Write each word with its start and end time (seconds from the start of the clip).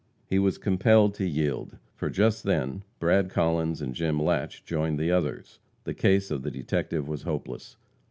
He 0.25 0.39
was 0.39 0.57
compelled 0.57 1.13
to 1.13 1.27
yield, 1.27 1.77
for 1.93 2.09
just 2.09 2.43
then 2.43 2.81
Brad 2.97 3.29
Collins 3.29 3.81
and 3.83 3.93
Jim 3.93 4.17
Latche 4.19 4.65
joined 4.65 4.97
the 4.97 5.11
others. 5.11 5.59
The 5.83 5.93
case 5.93 6.31
of 6.31 6.41
the 6.41 6.49
detective 6.49 7.07
was 7.07 7.21
hopeless. 7.21 7.77